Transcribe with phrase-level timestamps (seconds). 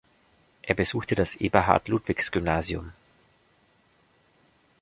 [0.63, 2.91] Er besuchte das Eberhard-Ludwigs-Gymnasium.